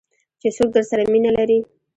[0.41, 1.59] چې څوک درسره مینه لري.